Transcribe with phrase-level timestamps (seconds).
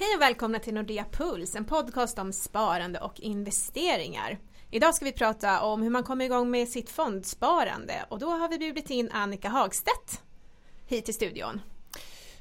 [0.00, 4.38] Hej och välkomna till Nordea Puls, en podcast om sparande och investeringar.
[4.70, 8.48] Idag ska vi prata om hur man kommer igång med sitt fondsparande och då har
[8.48, 10.22] vi bjudit in Annika Hagstedt
[10.86, 11.60] hit till studion.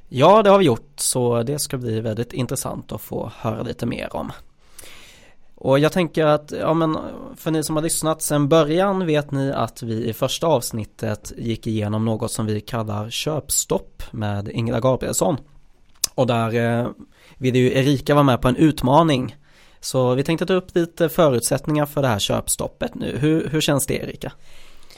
[0.10, 3.86] Ja, det har vi gjort, så det ska bli väldigt intressant att få höra lite
[3.86, 4.32] mer om.
[5.56, 6.98] Och jag tänker att, ja men
[7.36, 11.68] för ni som har lyssnat sedan början vet ni att vi i första avsnittet gick
[11.68, 15.38] igenom något som vi kallar köpstopp med Ingela Gabrielsson.
[16.18, 16.90] Och där eh,
[17.38, 19.36] ville ju Erika vara med på en utmaning.
[19.80, 23.18] Så vi tänkte ta upp lite förutsättningar för det här köpstoppet nu.
[23.18, 24.32] Hur, hur känns det Erika?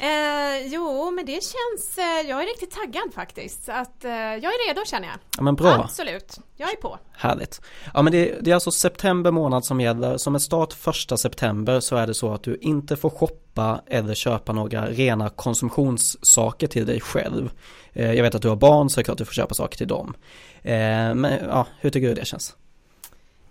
[0.01, 3.65] Eh, jo, men det känns, eh, jag är riktigt taggad faktiskt.
[3.65, 5.17] Så att, eh, jag är redo känner jag.
[5.37, 5.71] Ja men bra.
[5.71, 6.97] Absolut, jag är på.
[7.11, 7.61] Härligt.
[7.93, 10.17] Ja men det, det är alltså september månad som gäller.
[10.17, 14.13] Som ett start första september så är det så att du inte får shoppa eller
[14.15, 17.51] köpa några rena konsumtionssaker till dig själv.
[17.93, 19.53] Eh, jag vet att du har barn så är det klart att du får köpa
[19.53, 20.13] saker till dem.
[20.61, 22.55] Eh, men ja, hur tycker du det känns?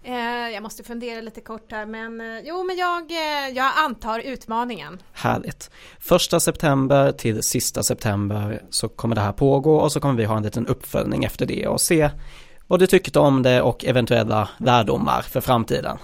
[0.09, 4.21] Eh, jag måste fundera lite kort här men eh, jo men jag, eh, jag antar
[4.21, 5.02] utmaningen.
[5.13, 5.71] Härligt.
[6.01, 10.37] Första september till sista september så kommer det här pågå och så kommer vi ha
[10.37, 12.10] en liten uppföljning efter det och se
[12.66, 15.99] vad du tyckte om det och eventuella lärdomar för framtiden.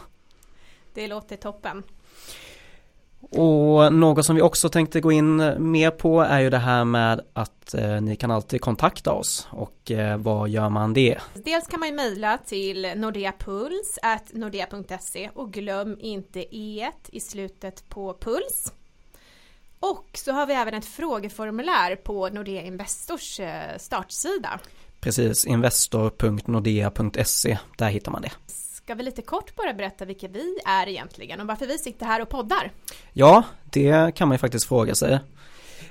[0.94, 1.82] Det låter toppen.
[3.36, 7.20] Och något som vi också tänkte gå in mer på är ju det här med
[7.32, 11.18] att eh, ni kan alltid kontakta oss och eh, vad gör man det?
[11.34, 18.72] Dels kan man ju mejla till nordeapuls.nordea.se och glöm inte e i slutet på puls.
[19.80, 24.60] Och så har vi även ett frågeformulär på Nordea Investors eh, startsida.
[25.00, 28.32] Precis, investor.nordea.se, där hittar man det.
[28.84, 32.22] Ska vi lite kort bara berätta vilka vi är egentligen och varför vi sitter här
[32.22, 32.70] och poddar?
[33.12, 35.12] Ja, det kan man ju faktiskt fråga sig.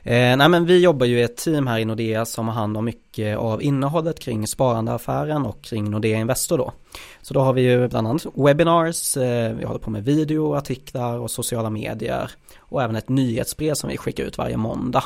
[0.03, 2.77] Eh, nej men vi jobbar ju i ett team här i Nordea som har hand
[2.77, 6.73] om mycket av innehållet kring sparandeaffären och kring Nordea Investor då.
[7.21, 11.17] Så då har vi ju bland annat webinars, eh, vi håller på med video, artiklar
[11.19, 15.03] och sociala medier och även ett nyhetsbrev som vi skickar ut varje måndag.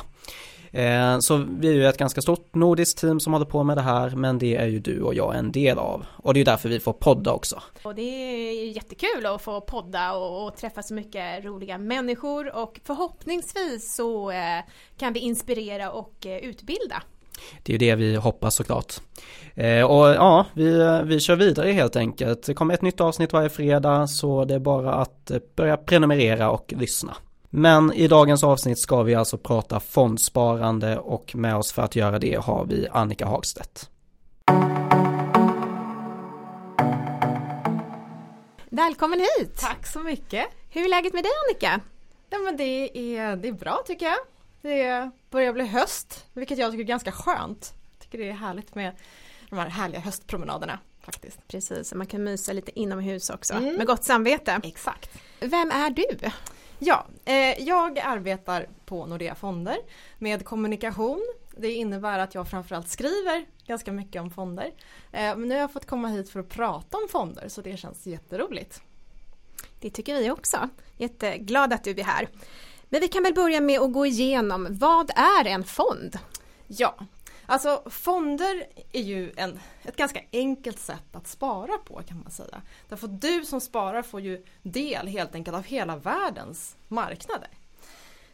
[0.72, 3.82] Eh, så vi är ju ett ganska stort nordiskt team som håller på med det
[3.82, 6.06] här men det är ju du och jag en del av.
[6.16, 7.62] Och det är därför vi får podda också.
[7.84, 12.80] Och det är jättekul att få podda och, och träffa så mycket roliga människor och
[12.84, 14.64] förhoppningsvis så eh,
[14.98, 17.04] kan vi inspirera och eh, utbilda.
[17.64, 18.94] Det är ju det vi hoppas såklart.
[19.88, 22.44] och ja, vi, vi kör vidare helt enkelt.
[22.44, 26.74] Det kommer ett nytt avsnitt varje fredag så det är bara att börja prenumerera och
[26.78, 27.18] lyssna.
[27.58, 32.20] Men i dagens avsnitt ska vi alltså prata fondsparande och med oss för att göra
[32.20, 33.90] det har vi Annika Hagstedt.
[38.70, 39.58] Välkommen hit!
[39.60, 40.46] Tack så mycket!
[40.70, 41.82] Hur är läget med dig Annika?
[42.30, 44.18] Ja, men det, är, det är bra tycker jag.
[44.62, 47.74] Det börjar bli höst, vilket jag tycker är ganska skönt.
[47.98, 48.96] Jag tycker det är härligt med
[49.50, 51.48] de här härliga höstpromenaderna faktiskt.
[51.48, 53.76] Precis, man kan mysa lite inomhus också mm.
[53.76, 54.60] med gott samvete.
[54.64, 55.10] Exakt.
[55.40, 56.30] Vem är du?
[56.80, 59.78] Ja, eh, jag arbetar på Nordea Fonder
[60.18, 61.28] med kommunikation.
[61.58, 64.66] Det innebär att jag framförallt skriver ganska mycket om fonder.
[65.12, 67.78] Eh, men nu har jag fått komma hit för att prata om fonder så det
[67.78, 68.82] känns jätteroligt.
[69.80, 70.70] Det tycker vi också.
[70.98, 72.28] Jätteglad att du är här.
[72.90, 76.20] Men vi kan väl börja med att gå igenom vad är en fond?
[76.68, 76.96] Ja,
[77.50, 82.62] Alltså fonder är ju en, ett ganska enkelt sätt att spara på kan man säga.
[82.90, 87.50] Därför att du som sparar får ju del helt enkelt av hela världens marknader.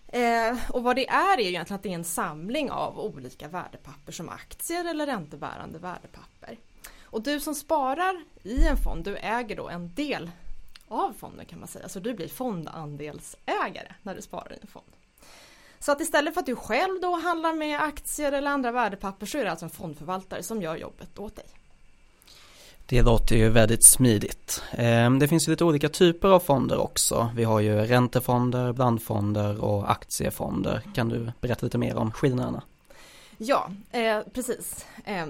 [0.08, 3.48] Eh, och vad det är är ju egentligen att det är en samling av olika
[3.48, 6.58] värdepapper som aktier eller räntebärande värdepapper.
[7.04, 10.32] Och du som sparar i en fond, du äger då en del
[10.88, 11.90] av fonden kan man säga.
[11.90, 14.86] Så du blir fondandelsägare när du sparar i en fond.
[15.86, 19.38] Så att istället för att du själv då handlar med aktier eller andra värdepapper så
[19.38, 21.46] är det alltså en fondförvaltare som gör jobbet åt dig.
[22.86, 24.64] Det låter ju väldigt smidigt.
[24.72, 27.30] Ehm, det finns ju lite olika typer av fonder också.
[27.36, 30.82] Vi har ju räntefonder, blandfonder och aktiefonder.
[30.94, 32.62] Kan du berätta lite mer om skillnaderna?
[33.38, 34.86] Ja, eh, precis.
[35.06, 35.26] Eh,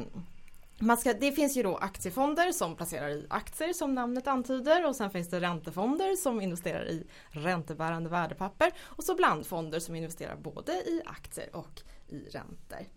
[0.79, 4.95] man ska, det finns ju då aktiefonder som placerar i aktier som namnet antyder och
[4.95, 10.71] sen finns det räntefonder som investerar i räntebärande värdepapper och så blandfonder som investerar både
[10.71, 12.87] i aktier och i räntor.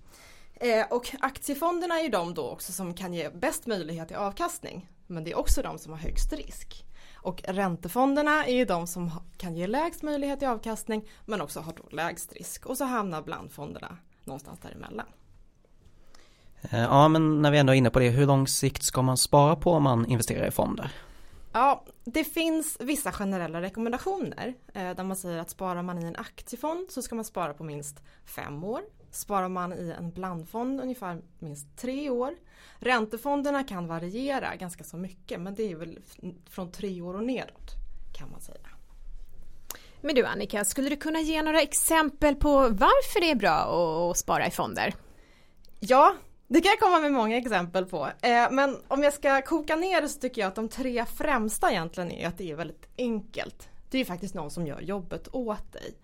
[0.55, 4.89] Eh, och aktiefonderna är ju de då också som kan ge bäst möjlighet till avkastning
[5.07, 6.85] men det är också de som har högst risk.
[7.15, 11.73] Och räntefonderna är ju de som kan ge lägst möjlighet till avkastning men också har
[11.73, 15.07] då lägst risk och så hamnar blandfonderna någonstans däremellan.
[16.63, 19.17] Eh, ja, men när vi ändå är inne på det, hur lång sikt ska man
[19.17, 20.91] spara på om man investerar i fonder?
[21.53, 26.17] Ja, det finns vissa generella rekommendationer eh, där man säger att sparar man i en
[26.17, 28.81] aktiefond så ska man spara på minst fem år.
[29.11, 32.35] sparar man i en blandfond ungefär minst tre år.
[32.79, 35.99] Räntefonderna kan variera ganska så mycket men det är väl
[36.51, 37.71] från tre år och nedåt
[38.19, 38.69] kan man säga.
[40.01, 44.17] Men du Annika, skulle du kunna ge några exempel på varför det är bra att
[44.17, 44.95] spara i fonder?
[45.81, 46.15] Ja,
[46.49, 48.09] det kan jag komma med många exempel på.
[48.23, 51.71] Eh, men om jag ska koka ner det så tycker jag att de tre främsta
[51.71, 53.69] egentligen är att det är väldigt enkelt.
[53.91, 55.95] Det är faktiskt någon som gör jobbet åt dig.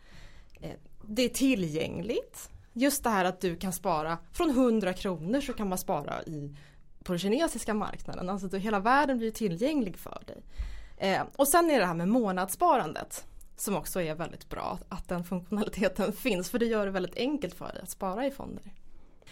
[0.60, 0.70] Eh,
[1.02, 2.50] det är tillgängligt.
[2.72, 6.56] Just det här att du kan spara från 100 kronor så kan man spara i,
[7.04, 8.28] på den kinesiska marknaden.
[8.28, 10.42] Alltså då hela världen blir tillgänglig för dig.
[10.96, 15.24] Eh, och sen är det här med månadssparandet som också är väldigt bra att den
[15.24, 18.72] funktionaliteten finns för det gör det väldigt enkelt för dig att spara i fonder.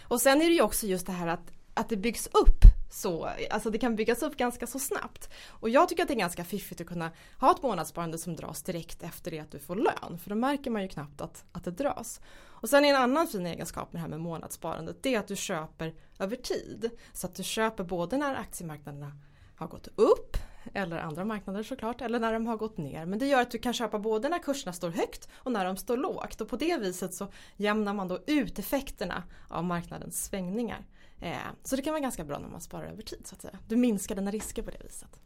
[0.01, 3.29] Och sen är det ju också just det här att, att det byggs upp så,
[3.49, 5.29] alltså det kan byggas upp ganska så snabbt.
[5.47, 8.63] Och jag tycker att det är ganska fiffigt att kunna ha ett månadssparande som dras
[8.63, 10.19] direkt efter det att du får lön.
[10.23, 12.21] För då märker man ju knappt att, att det dras.
[12.43, 15.27] Och sen är en annan fin egenskap med det här med månadssparandet det är att
[15.27, 16.89] du köper över tid.
[17.13, 19.11] Så att du köper både när aktiemarknaderna
[19.55, 20.37] har gått upp
[20.73, 23.05] eller andra marknader såklart, eller när de har gått ner.
[23.05, 25.77] Men det gör att du kan köpa både när kurserna står högt och när de
[25.77, 27.27] står lågt och på det viset så
[27.57, 30.85] jämnar man då ut effekterna av marknadens svängningar.
[31.19, 33.57] Eh, så det kan vara ganska bra när man sparar över tid så att säga.
[33.67, 35.19] Du minskar dina risker på det viset.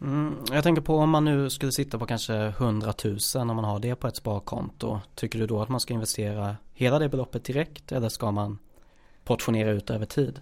[0.00, 3.64] Mm, jag tänker på om man nu skulle sitta på kanske 100 000 om man
[3.64, 5.00] har det på ett sparkonto.
[5.14, 8.58] Tycker du då att man ska investera hela det beloppet direkt eller ska man
[9.24, 10.40] portionera ut över tid?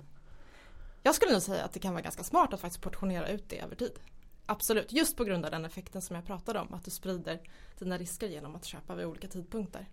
[1.02, 3.58] Jag skulle nog säga att det kan vara ganska smart att faktiskt portionera ut det
[3.58, 3.92] över tid.
[4.50, 7.40] Absolut, just på grund av den effekten som jag pratade om, att du sprider
[7.78, 9.88] dina risker genom att köpa vid olika tidpunkter.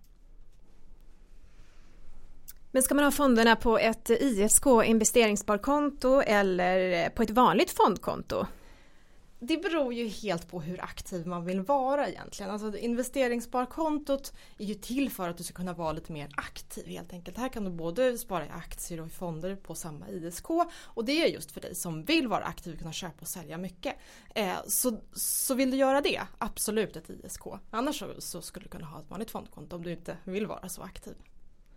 [2.72, 8.46] Men ska man ha fonderna på ett ISK investeringssparkonto eller på ett vanligt fondkonto?
[9.40, 12.52] Det beror ju helt på hur aktiv man vill vara egentligen.
[12.52, 17.14] Alltså investeringssparkontot är ju till för att du ska kunna vara lite mer aktiv helt
[17.14, 17.38] enkelt.
[17.38, 20.50] Här kan du både spara i aktier och i fonder på samma ISK
[20.84, 23.58] och det är just för dig som vill vara aktiv och kunna köpa och sälja
[23.58, 23.96] mycket.
[24.36, 27.42] Eh, så, så vill du göra det, absolut ett ISK.
[27.72, 30.70] Annars så, så skulle du kunna ha ett vanligt fondkonto om du inte vill vara
[30.70, 31.16] så aktiv.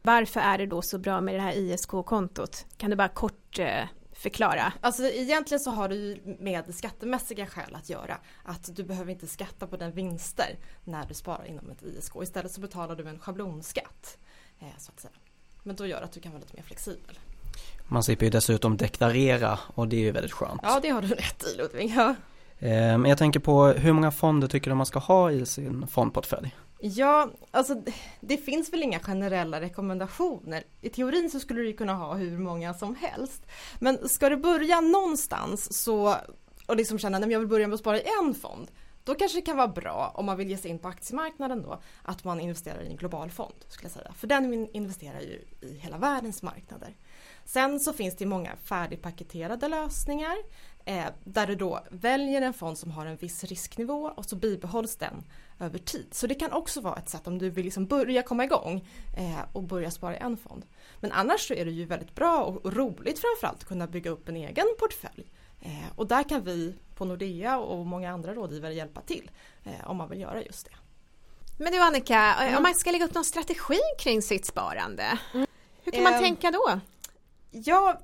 [0.03, 2.67] Varför är det då så bra med det här ISK-kontot?
[2.77, 3.85] Kan du bara kort eh,
[4.20, 4.72] förklara?
[4.81, 8.17] Alltså egentligen så har det ju med skattemässiga skäl att göra.
[8.44, 12.17] Att du behöver inte skatta på den vinster när du sparar inom ett ISK.
[12.22, 14.19] Istället så betalar du en schablonskatt.
[14.61, 15.12] Eh, så att säga.
[15.62, 17.19] Men då gör det att du kan vara lite mer flexibel.
[17.88, 20.61] Man slipper ju dessutom deklarera och det är ju väldigt skönt.
[20.62, 21.93] Ja det har du rätt i Ludvig.
[21.96, 22.14] Ja.
[22.58, 25.87] Eh, men jag tänker på hur många fonder tycker du man ska ha i sin
[25.87, 26.56] fondportfölj?
[26.82, 27.82] Ja, alltså
[28.21, 30.65] det finns väl inga generella rekommendationer.
[30.81, 33.47] I teorin så skulle du kunna ha hur många som helst.
[33.79, 36.17] Men ska du börja någonstans så
[36.67, 38.71] och liksom känna att jag vill börja med att spara i en fond.
[39.05, 41.81] Då kanske det kan vara bra om man vill ge sig in på aktiemarknaden då
[42.03, 43.55] att man investerar i en global fond.
[43.69, 44.12] Skulle jag säga.
[44.12, 46.97] För den investerar ju i hela världens marknader.
[47.44, 50.37] Sen så finns det många färdigpaketerade lösningar
[50.90, 54.96] eh, där du då väljer en fond som har en viss risknivå och så bibehålls
[54.96, 55.25] den
[55.60, 56.06] över tid.
[56.10, 59.40] Så det kan också vara ett sätt om du vill liksom börja komma igång eh,
[59.52, 60.66] och börja spara i en fond.
[61.00, 64.28] Men annars så är det ju väldigt bra och roligt framförallt att kunna bygga upp
[64.28, 65.32] en egen portfölj.
[65.60, 69.31] Eh, och där kan vi på Nordea och många andra rådgivare hjälpa till
[69.84, 70.72] om man vill göra just det.
[71.58, 72.56] Men du Annika, mm.
[72.56, 75.46] om man ska lägga upp någon strategi kring sitt sparande, mm.
[75.84, 76.81] hur kan man ehm, tänka då?
[77.50, 78.00] Ja,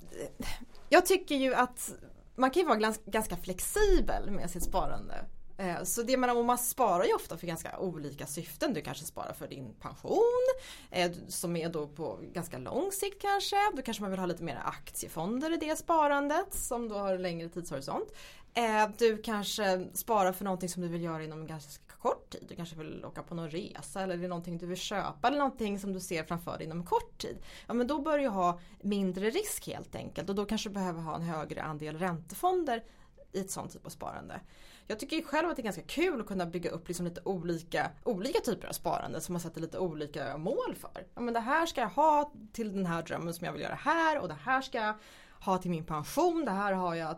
[0.88, 1.92] jag tycker ju att
[2.36, 5.24] man kan ju vara ganska flexibel med sitt sparande.
[5.58, 8.74] Eh, så det menar, man sparar ju ofta för ganska olika syften.
[8.74, 10.46] Du kanske sparar för din pension
[10.90, 13.56] eh, som är då på ganska lång sikt kanske.
[13.74, 17.48] Då kanske man vill ha lite mer aktiefonder i det sparandet som då har längre
[17.48, 18.12] tidshorisont.
[18.54, 22.44] Eh, du kanske sparar för någonting som du vill göra inom ganska kort tid.
[22.48, 25.38] Du kanske vill åka på någon resa eller det är någonting du vill köpa eller
[25.38, 27.38] någonting som du ser framför dig inom kort tid.
[27.66, 31.00] Ja men då bör du ha mindre risk helt enkelt och då kanske du behöver
[31.00, 32.84] ha en högre andel räntefonder
[33.32, 34.40] i ett sånt typ av sparande.
[34.86, 37.90] Jag tycker själv att det är ganska kul att kunna bygga upp liksom lite olika,
[38.04, 41.06] olika typer av sparande som man sätter lite olika mål för.
[41.14, 43.74] Ja, men det här ska jag ha till den här drömmen som jag vill göra
[43.74, 44.94] här och det här ska jag
[45.40, 46.44] ha till min pension.
[46.44, 47.16] Det här har jag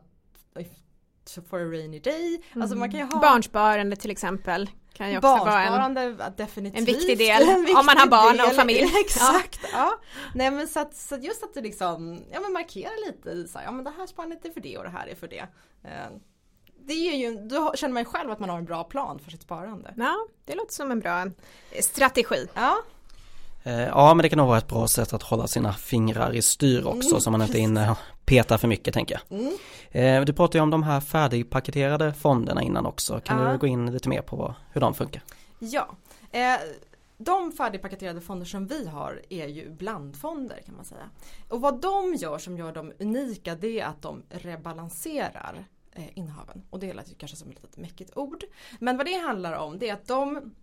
[1.48, 2.42] for a rainy day.
[2.52, 2.62] Mm.
[2.62, 3.20] Alltså man kan ha...
[3.20, 4.70] Barnsparande till exempel.
[4.98, 6.78] Kan ju också Barnsparande vara en, definitivt.
[6.78, 8.46] En viktig del en viktig om man har barn del.
[8.46, 8.92] och familj.
[9.00, 9.60] Exakt.
[9.62, 9.68] Ja.
[9.72, 9.98] ja.
[10.34, 13.48] Nej men så, att, så just att du liksom ja, men markerar lite.
[13.48, 15.28] Så här, ja men det här sparandet är för det och det här är för
[15.28, 15.46] det.
[15.84, 16.10] Eh,
[16.86, 19.30] det är ju, då känner man ju själv att man har en bra plan för
[19.30, 19.94] sitt sparande.
[19.96, 21.26] Ja, det låter som en bra
[21.80, 22.48] strategi.
[22.54, 22.76] Ja.
[23.68, 26.42] Eh, ja men det kan nog vara ett bra sätt att hålla sina fingrar i
[26.42, 29.40] styr också mm, så man inte inne petar för mycket tänker jag.
[29.40, 29.56] Mm.
[29.90, 33.20] Eh, du pratade ju om de här färdigpaketerade fonderna innan också.
[33.20, 33.52] Kan ja.
[33.52, 35.22] du gå in lite mer på hur de funkar?
[35.58, 35.88] Ja,
[36.30, 36.56] eh,
[37.18, 41.10] de färdigpaketerade fonder som vi har är ju blandfonder kan man säga.
[41.48, 46.62] Och vad de gör som gör dem unika det är att de rebalanserar eh, innehaven.
[46.70, 48.44] Och det låter kanske som ett litet mäckigt ord.
[48.78, 50.54] Men vad det handlar om det är att de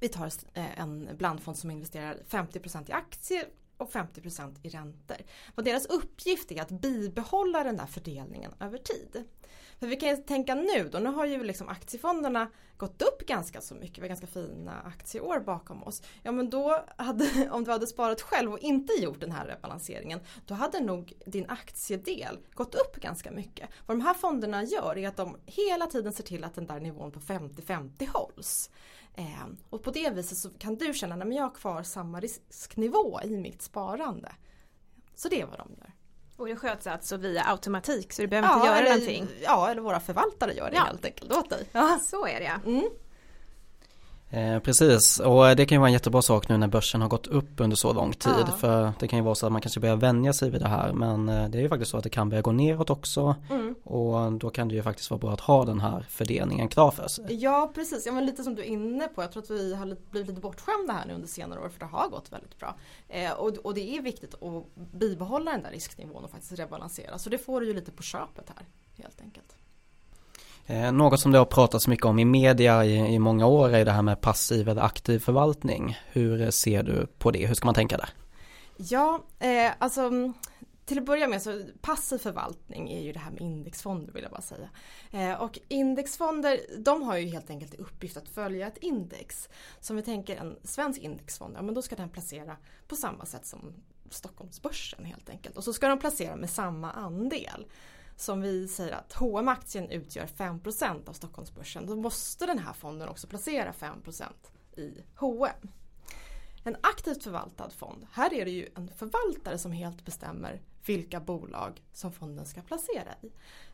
[0.00, 3.44] vi tar eh, en blandfond som investerar 50% i aktier
[3.76, 5.16] och 50% i räntor.
[5.54, 9.24] Och deras uppgift är att bibehålla den där fördelningen över tid.
[9.78, 13.60] För vi kan ju tänka nu då, nu har ju liksom aktiefonderna gått upp ganska
[13.60, 16.02] så mycket, vi har ganska fina aktieår bakom oss.
[16.22, 20.20] Ja men då hade, om du hade sparat själv och inte gjort den här rebalanseringen,
[20.46, 23.70] då hade nog din aktiedel gått upp ganska mycket.
[23.86, 26.80] Vad de här fonderna gör är att de hela tiden ser till att den där
[26.80, 28.70] nivån på 50-50 hålls.
[29.14, 33.20] Eh, och på det viset så kan du känna att jag har kvar samma risknivå
[33.24, 34.32] i mitt sparande.
[35.14, 35.92] Så det är vad de gör.
[36.38, 39.26] Och det sköts alltså via automatik så du behöver ja, inte göra eller, någonting?
[39.42, 40.82] Ja, eller våra förvaltare gör det ja.
[40.82, 41.68] helt enkelt åt dig.
[41.72, 42.88] Ja, så är det mm.
[44.30, 47.26] Eh, precis, och det kan ju vara en jättebra sak nu när börsen har gått
[47.26, 48.32] upp under så lång tid.
[48.38, 48.46] Ja.
[48.46, 50.92] För det kan ju vara så att man kanske börjar vänja sig vid det här.
[50.92, 53.36] Men eh, det är ju faktiskt så att det kan börja gå neråt också.
[53.50, 53.74] Mm.
[53.84, 57.08] Och då kan det ju faktiskt vara bra att ha den här fördelningen klar för
[57.08, 57.24] sig.
[57.28, 59.22] Ja precis, ja, men lite som du är inne på.
[59.22, 61.86] Jag tror att vi har blivit lite bortskämda här nu under senare år för det
[61.86, 62.76] har gått väldigt bra.
[63.08, 67.18] Eh, och, och det är viktigt att bibehålla den där risknivån och faktiskt rebalansera.
[67.18, 68.66] Så det får du ju lite på köpet här
[69.02, 69.56] helt enkelt.
[70.70, 73.84] Eh, något som det har pratats mycket om i media i, i många år är
[73.84, 75.98] det här med passiv eller aktiv förvaltning.
[76.12, 77.46] Hur eh, ser du på det?
[77.46, 78.08] Hur ska man tänka där?
[78.76, 80.10] Ja, eh, alltså
[80.84, 84.32] till att börja med så passiv förvaltning är ju det här med indexfonder vill jag
[84.32, 84.68] bara säga.
[85.10, 89.48] Eh, och indexfonder de har ju helt enkelt i uppgift att följa ett index.
[89.80, 92.56] Så om vi tänker en svensk indexfond, ja men då ska den placera
[92.88, 93.74] på samma sätt som
[94.10, 95.56] Stockholmsbörsen helt enkelt.
[95.56, 97.66] Och så ska de placera med samma andel
[98.20, 101.86] som vi säger att hm aktien utgör 5% av Stockholmsbörsen.
[101.86, 104.24] Då måste den här fonden också placera 5%
[104.76, 105.70] i H&M.
[106.64, 111.82] En aktivt förvaltad fond, här är det ju en förvaltare som helt bestämmer vilka bolag
[111.92, 113.30] som fonden ska placera i.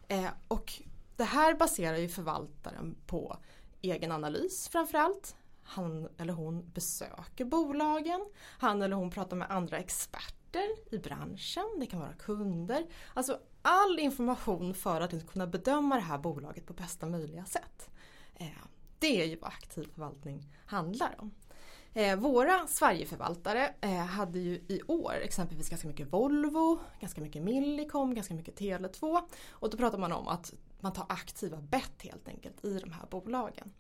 [0.09, 0.83] Eh, och
[1.17, 3.37] det här baserar ju förvaltaren på
[3.81, 5.37] egen analys framförallt.
[5.63, 8.27] Han eller hon besöker bolagen.
[8.59, 11.65] Han eller hon pratar med andra experter i branschen.
[11.81, 12.87] Det kan vara kunder.
[13.15, 17.91] Alltså all information för att kunna bedöma det här bolaget på bästa möjliga sätt.
[18.35, 18.47] Eh,
[18.99, 21.31] det är ju vad aktiv förvaltning handlar om.
[21.93, 28.15] Eh, våra Sverigeförvaltare eh, hade ju i år exempelvis ganska mycket Volvo, ganska mycket Millicom,
[28.15, 32.65] ganska mycket Tele2 och då pratar man om att man tar aktiva bett helt enkelt
[32.65, 33.73] i de här bolagen.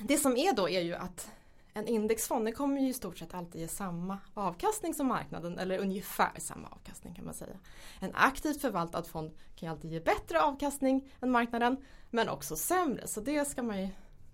[0.00, 1.30] det som är då är ju att
[1.78, 6.32] en indexfond kommer ju i stort sett alltid ge samma avkastning som marknaden eller ungefär
[6.38, 7.56] samma avkastning kan man säga.
[8.00, 11.76] En aktivt förvaltad fond kan ju alltid ge bättre avkastning än marknaden
[12.10, 13.88] men också sämre så det ska man ju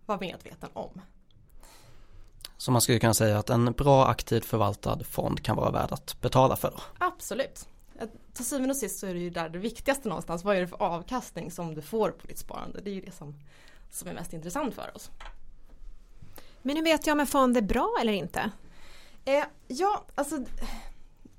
[0.07, 1.01] vara medveten om.
[2.57, 6.21] Så man skulle kunna säga att en bra aktivt förvaltad fond kan vara värd att
[6.21, 6.81] betala för?
[6.99, 7.69] Absolut.
[8.33, 10.45] Till syvende och sist så är det ju där det viktigaste någonstans.
[10.45, 12.81] Vad är det för avkastning som du får på ditt sparande?
[12.81, 13.35] Det är ju det som,
[13.91, 15.11] som är mest intressant för oss.
[16.66, 18.50] Men hur vet jag om en fond är bra eller inte?
[19.25, 20.38] Eh, ja, alltså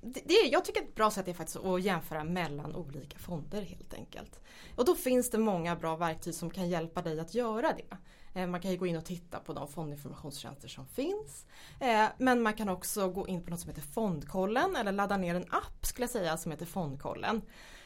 [0.01, 3.93] det, det, jag tycker ett bra sätt är faktiskt att jämföra mellan olika fonder helt
[3.93, 4.39] enkelt.
[4.75, 7.97] Och då finns det många bra verktyg som kan hjälpa dig att göra det.
[8.39, 11.45] Eh, man kan ju gå in och titta på de fondinformationstjänster som finns.
[11.79, 15.35] Eh, men man kan också gå in på något som heter Fondkollen eller ladda ner
[15.35, 17.41] en app skulle jag säga som heter Fondkollen.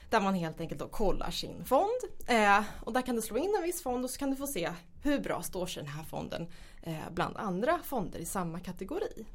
[0.09, 2.01] Där man helt enkelt då kollar sin fond.
[2.27, 4.47] Eh, och där kan du slå in en viss fond och så kan du få
[4.47, 4.69] se
[5.03, 6.47] hur bra står sig den här fonden
[6.81, 9.25] eh, bland andra fonder i samma kategori.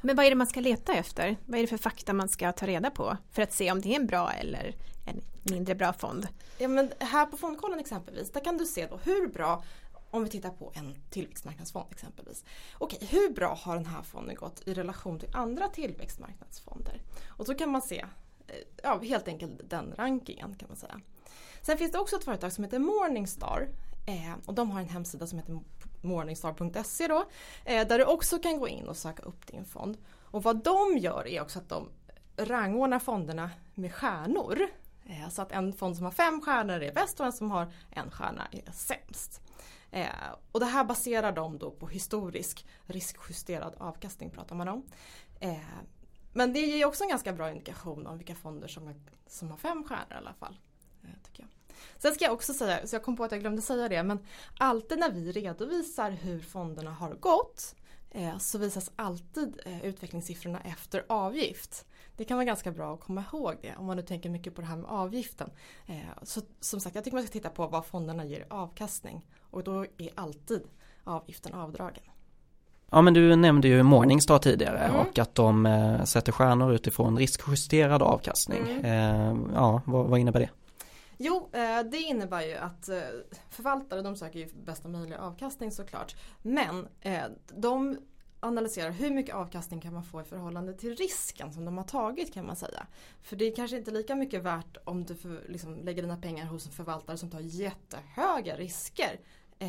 [0.00, 1.36] Men vad är det man ska leta efter?
[1.46, 3.88] Vad är det för fakta man ska ta reda på för att se om det
[3.88, 4.74] är en bra eller
[5.06, 6.28] en mindre bra fond?
[6.58, 9.64] Ja, men här på Fondkollen exempelvis, där kan du se då hur bra
[10.10, 12.44] om vi tittar på en tillväxtmarknadsfond exempelvis.
[12.78, 17.02] Okej, hur bra har den här fonden gått i relation till andra tillväxtmarknadsfonder?
[17.26, 18.04] Och så kan man se
[18.46, 21.00] Eh, ja, helt enkelt den rankingen kan man säga.
[21.62, 23.68] Sen finns det också ett företag som heter Morningstar
[24.06, 25.60] eh, och de har en hemsida som heter
[26.02, 27.24] morningstar.se då
[27.64, 29.98] eh, där du också kan gå in och söka upp din fond.
[30.30, 31.88] Och vad de gör är också att de
[32.36, 34.66] rangordnar fonderna med stjärnor.
[35.06, 37.72] Eh, så att en fond som har fem stjärnor är bäst och en som har
[37.90, 39.40] en stjärna är sämst.
[39.90, 40.06] Eh,
[40.52, 44.86] och det här baserar de då på historisk riskjusterad avkastning pratar man om.
[45.40, 45.58] Eh,
[46.34, 48.94] men det ger också en ganska bra indikation om vilka fonder som, är,
[49.26, 50.58] som har fem stjärnor i alla fall.
[51.02, 51.50] Eh, tycker jag.
[51.98, 54.18] Sen ska jag också säga, så jag kom på att jag glömde säga det, men
[54.58, 57.74] alltid när vi redovisar hur fonderna har gått
[58.10, 61.86] eh, så visas alltid eh, utvecklingssiffrorna efter avgift.
[62.16, 64.60] Det kan vara ganska bra att komma ihåg det om man nu tänker mycket på
[64.60, 65.50] det här med avgiften.
[65.86, 69.64] Eh, så som sagt, jag tycker man ska titta på vad fonderna ger avkastning och
[69.64, 70.68] då är alltid
[71.04, 72.04] avgiften avdragen.
[72.94, 74.96] Ja men du nämnde ju Morningstar tidigare Mm.
[74.96, 78.62] och att de eh, sätter stjärnor utifrån riskjusterad avkastning.
[78.68, 78.84] Mm.
[78.84, 80.50] Eh, ja, vad, vad innebär det?
[81.18, 82.96] Jo, eh, det innebär ju att eh,
[83.50, 86.16] förvaltare de söker ju bästa möjliga avkastning såklart.
[86.42, 86.88] Men
[87.56, 87.98] de
[88.40, 92.34] analyserar hur mycket avkastning kan man få i förhållande till risken som de har tagit
[92.34, 92.86] kan man säga.
[93.22, 96.46] För det är kanske inte lika mycket värt om du för, liksom, lägger dina pengar
[96.46, 99.20] hos en förvaltare som tar jättehöga risker.
[99.58, 99.68] Eh,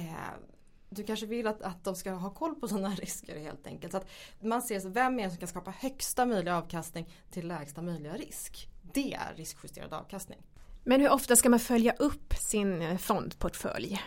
[0.95, 3.91] du kanske vill att, att de ska ha koll på sådana risker helt enkelt.
[3.91, 4.09] Så att
[4.39, 8.13] man ser så vem är det som kan skapa högsta möjliga avkastning till lägsta möjliga
[8.13, 8.67] risk.
[8.93, 10.39] Det är riskjusterad avkastning.
[10.83, 14.01] Men hur ofta ska man följa upp sin eh, fondportfölj?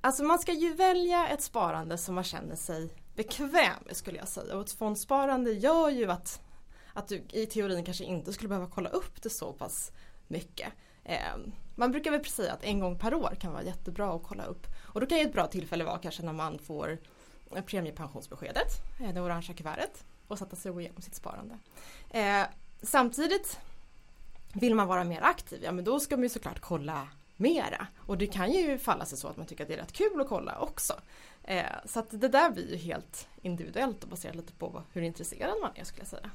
[0.00, 4.28] Alltså man ska ju välja ett sparande som man känner sig bekväm med skulle jag
[4.28, 4.56] säga.
[4.56, 6.40] Och ett fondsparande gör ju att,
[6.92, 9.92] att du i teorin kanske inte skulle behöva kolla upp det så pass
[10.28, 10.72] mycket.
[11.04, 11.36] Eh,
[11.74, 14.66] man brukar väl säga att en gång per år kan vara jättebra att kolla upp.
[14.92, 16.98] Och då kan ju ett bra tillfälle vara kanske när man får
[17.66, 18.68] premiepensionsbeskedet,
[19.00, 21.58] eh, det orangea kuvertet och sätta sig och gå igenom sitt sparande.
[22.10, 22.42] Eh,
[22.82, 23.60] samtidigt
[24.52, 27.86] vill man vara mer aktiv, ja men då ska man ju såklart kolla mera.
[27.98, 30.20] Och det kan ju falla sig så att man tycker att det är rätt kul
[30.20, 30.94] att kolla också.
[31.42, 35.54] Eh, så att det där blir ju helt individuellt och baserat lite på hur intresserad
[35.60, 36.30] man är skulle jag säga.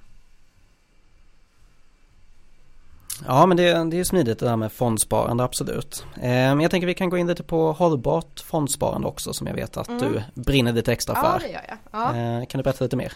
[3.28, 6.06] Ja men det, det är smidigt det där med fondsparande absolut.
[6.22, 9.78] Men jag tänker vi kan gå in lite på hållbart fondsparande också som jag vet
[9.78, 10.00] att Mm.
[10.02, 11.40] du brinner lite extra Ja, för.
[11.48, 11.78] det gör jag.
[11.92, 12.16] Ja.
[12.16, 13.14] Eh, kan du berätta lite mer?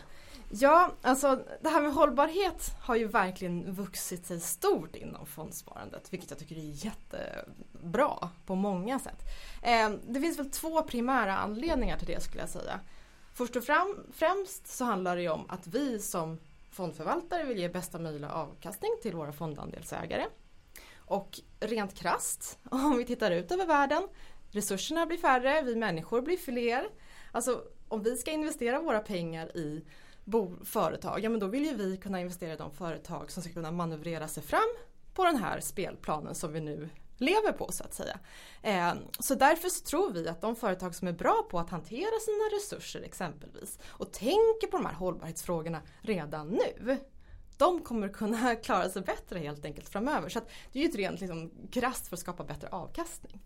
[0.52, 6.30] Ja, alltså det här med hållbarhet har ju verkligen vuxit sig stort inom fondsparandet, vilket
[6.30, 9.22] jag tycker är jättebra på många sätt.
[9.62, 12.80] Eh, det finns väl två primära anledningar till det skulle jag säga.
[13.34, 13.64] Först och
[14.14, 16.38] främst så handlar det ju om att vi som
[16.80, 20.26] fondförvaltare vill ge bästa möjliga avkastning till våra fondandelsägare.
[20.98, 24.08] Och rent krast, om vi tittar ut över världen,
[24.52, 26.90] resurserna blir färre, vi människor blir fler.
[27.32, 29.86] Alltså om vi ska investera våra pengar i
[30.64, 33.72] företag, ja men då vill ju vi kunna investera i de företag som ska kunna
[33.72, 34.70] manövrera sig fram
[35.14, 38.20] på den här spelplanen som vi nu lever på så att säga.
[38.62, 42.20] Eh, så därför så tror vi att de företag som är bra på att hantera
[42.20, 46.98] sina resurser exempelvis och tänker på de här hållbarhetsfrågorna redan nu
[47.60, 50.30] de kommer kunna klara sig bättre helt enkelt framöver.
[50.30, 53.42] Så att det är ju ett rent liksom, krasst för att skapa bättre avkastning.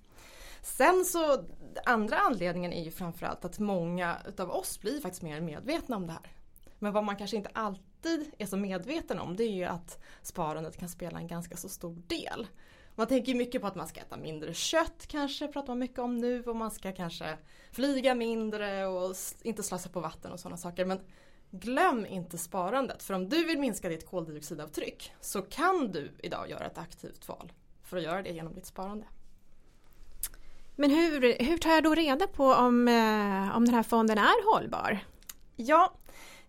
[0.62, 1.45] Sen så
[1.86, 6.13] andra anledningen är ju framförallt att många utav oss blir faktiskt mer medvetna om det
[6.13, 6.32] här.
[6.80, 10.78] Men vad man kanske inte alltid är så medveten om det är ju att sparandet
[10.78, 12.47] kan spela en ganska så stor del.
[12.95, 16.17] Man tänker mycket på att man ska äta mindre kött kanske, pratar man mycket om
[16.17, 17.38] nu och man ska kanske
[17.71, 20.86] flyga mindre och inte slösa på vatten och sådana saker.
[20.86, 20.99] Men
[21.51, 26.65] glöm inte sparandet för om du vill minska ditt koldioxidavtryck så kan du idag göra
[26.65, 27.51] ett aktivt val
[27.84, 29.06] för att göra det genom ditt sparande.
[30.75, 34.53] Men hur, hur tar jag då reda på om, eh, om den här fonden är
[34.53, 34.99] hållbar?
[35.56, 35.93] Ja,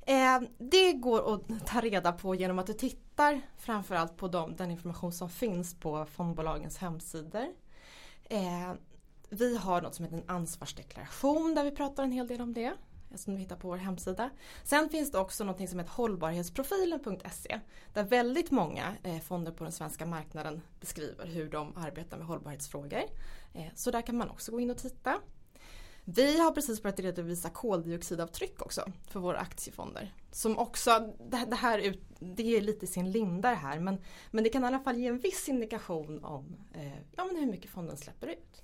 [0.07, 4.71] eh, det går att ta reda på genom att du tittar framförallt på dem, den
[4.71, 7.47] information som finns på fondbolagens hemsidor.
[8.25, 8.73] Eh,
[9.29, 12.73] vi har något som heter en ansvarsdeklaration där vi pratar en hel del om det.
[13.15, 14.31] Som du hittar på vår hemsida.
[14.65, 17.61] Sen finns det också något som heter hållbarhetsprofilen.se
[17.93, 23.03] där väldigt många eh, fonder på den svenska marknaden beskriver hur de arbetar med hållbarhetsfrågor.
[23.53, 25.21] Eh, så där kan man också gå in och titta.
[26.05, 30.15] Vi har precis börjat redovisa koldioxidavtryck också för våra aktiefonder.
[30.33, 33.99] Som också, det här ut, det är lite sin linda det här men,
[34.31, 37.47] men det kan i alla fall ge en viss indikation om eh, ja, men hur
[37.47, 38.63] mycket fonden släpper ut.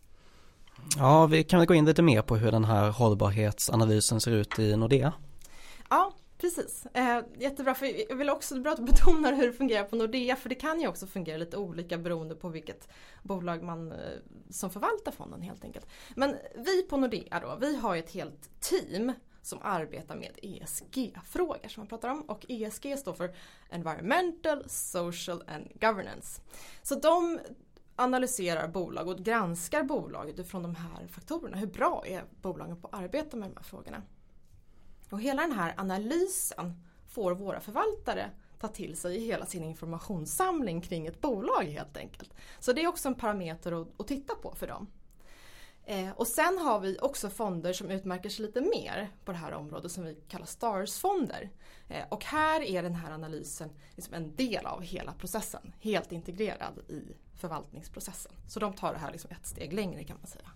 [0.97, 4.59] Ja, vi kan väl gå in lite mer på hur den här hållbarhetsanalysen ser ut
[4.59, 5.13] i Nordea.
[5.91, 6.87] Ja, precis.
[6.95, 9.85] Eh, jättebra, för jag vill också, det är bra att du betonar hur det fungerar
[9.85, 12.89] på Nordea för det kan ju också fungera lite olika beroende på vilket
[13.23, 13.99] bolag man eh,
[14.51, 15.87] som förvaltar fonden helt enkelt.
[16.17, 21.69] Men vi på Nordea då, vi har ju ett helt team som arbetar med ESG-frågor
[21.69, 23.35] som man pratar om och ESG står för
[23.71, 26.43] Environmental, Social and Governance.
[26.83, 27.39] Så de
[27.97, 31.57] analyserar bolag och granskar bolag utifrån de här faktorerna.
[31.57, 34.03] Hur bra är bolagen på att arbeta med de här frågorna?
[35.11, 40.81] Och hela den här analysen får våra förvaltare ta till sig i hela sin informationssamling
[40.81, 42.35] kring ett bolag helt enkelt.
[42.59, 44.87] Så det är också en parameter att, att titta på för dem.
[45.85, 49.53] Eh, och sen har vi också fonder som utmärker sig lite mer på det här
[49.53, 51.51] området som vi kallar STARS-fonder.
[51.89, 56.79] Eh, och här är den här analysen liksom en del av hela processen, helt integrerad
[56.89, 57.03] i
[57.37, 58.33] förvaltningsprocessen.
[58.49, 60.51] Så de tar det här liksom ett steg längre kan man säga.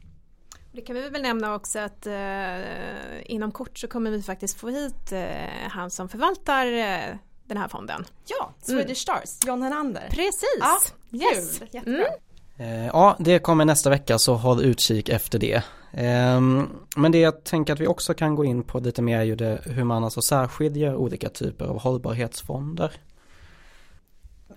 [0.74, 4.68] Det kan vi väl nämna också att eh, inom kort så kommer vi faktiskt få
[4.68, 8.04] hit eh, han som förvaltar eh, den här fonden.
[8.26, 10.08] Ja, Swedish Stars, John Hernander.
[10.10, 10.58] Precis!
[10.60, 10.78] Ja,
[11.12, 11.58] yes.
[11.58, 12.06] Kul, jättebra.
[12.58, 12.80] Mm.
[12.80, 15.62] Eh, Ja, det kommer nästa vecka så håll utkik efter det.
[15.92, 19.24] Ehm, men det jag tänker att vi också kan gå in på lite mer är
[19.24, 22.92] ju det, hur man alltså särskiljer olika typer av hållbarhetsfonder.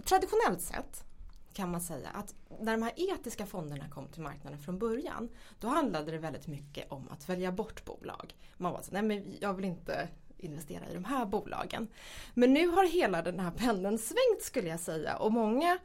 [0.06, 1.03] Traditionellt sett
[1.58, 5.67] kan man säga att när de här etiska fonderna kom till marknaden från början då
[5.67, 8.36] handlade det väldigt mycket om att välja bort bolag.
[8.58, 11.88] Man var så nej men jag vill inte investera i de här bolagen.
[12.34, 15.78] Men nu har hela den här pendeln svängt skulle jag säga och många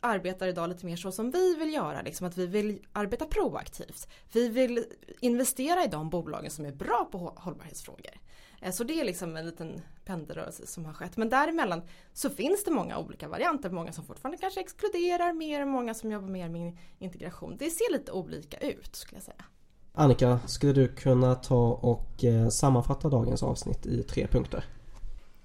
[0.00, 4.08] arbetar idag lite mer så som vi vill göra, liksom att vi vill arbeta proaktivt.
[4.32, 4.84] Vi vill
[5.20, 8.20] investera i de bolagen som är bra på hållbarhetsfrågor.
[8.60, 11.16] Eh, så det är liksom en liten pendelrörelse som har skett.
[11.16, 13.70] Men däremellan så finns det många olika varianter.
[13.70, 17.56] Många som fortfarande kanske exkluderar mer, många som jobbar mer med integration.
[17.58, 19.44] Det ser lite olika ut skulle jag säga.
[19.92, 24.64] Annika, skulle du kunna ta och eh, sammanfatta dagens avsnitt i tre punkter?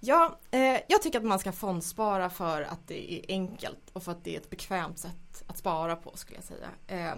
[0.07, 4.11] Ja, eh, jag tycker att man ska fondspara för att det är enkelt och för
[4.11, 6.69] att det är ett bekvämt sätt att spara på skulle jag säga.
[6.87, 7.17] Eh,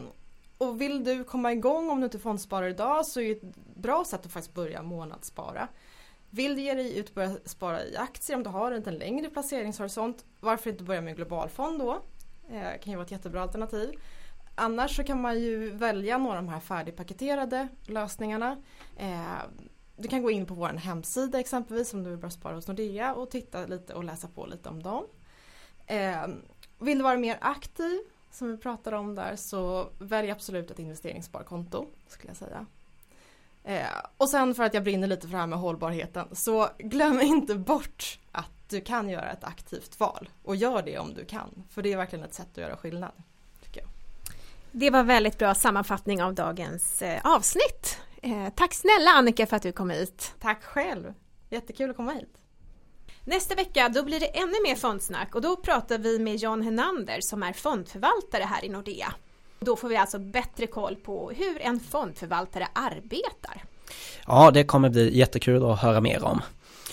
[0.57, 4.05] och vill du komma igång om du inte fondsparar idag så är det ett bra
[4.05, 5.67] sätt att faktiskt börja månadsspara.
[6.29, 8.91] Vill du ge dig ut och börja spara i aktier om du har en lite
[8.91, 12.01] längre placeringshorisont, varför inte börja med globalfond då?
[12.49, 13.91] Eh, kan ju vara ett jättebra alternativ.
[14.55, 18.57] Annars så kan man ju välja några av de här färdigpaketerade lösningarna.
[18.97, 19.43] Eh,
[19.97, 23.13] du kan gå in på vår hemsida exempelvis om du vill börja spara hos Nordea
[23.13, 25.05] och titta lite och läsa på lite om dem.
[25.85, 26.27] Eh,
[26.79, 27.99] vill du vara mer aktiv
[28.31, 32.65] som vi pratade om där så välj absolut ett investeringssparkonto skulle jag säga.
[33.63, 37.21] Eh, och sen för att jag brinner lite för det här med hållbarheten så glöm
[37.21, 41.63] inte bort att du kan göra ett aktivt val och gör det om du kan
[41.69, 43.11] för det är verkligen ett sätt att göra skillnad.
[44.71, 47.99] Det var väldigt bra sammanfattning av dagens eh, avsnitt.
[48.21, 50.33] Eh, tack snälla Annika för att du kom hit.
[50.39, 51.13] Tack själv.
[51.49, 52.37] Jättekul att komma hit.
[53.23, 57.17] Nästa vecka då blir det ännu mer fondsnack och då pratar vi med Jan Henander
[57.21, 59.13] som är fondförvaltare här i Nordea.
[59.59, 63.63] Då får vi alltså bättre koll på hur en fondförvaltare arbetar.
[64.27, 66.41] Ja, det kommer bli jättekul att höra mer om.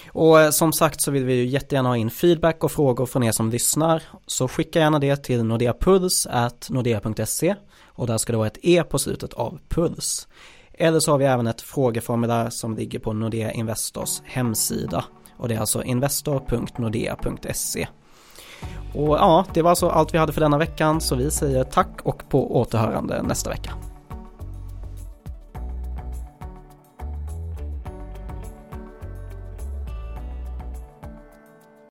[0.09, 3.23] Och eh, som sagt så vill vi ju jättegärna ha in feedback och frågor från
[3.23, 4.03] er som lyssnar.
[4.27, 7.55] Så skicka gärna det till nordeapuls.nordea.se
[7.87, 10.29] och där ska det vara ett E på slutet av puls.
[10.79, 15.05] Eller så har vi även ett frågeformulär som ligger på Nordea Investors hemsida
[15.37, 17.89] och det är alltså investor.nordea.se.
[18.95, 22.01] Och ja, det var alltså allt vi hade för denna veckan så vi säger tack
[22.03, 23.73] och på återhörande nästa vecka.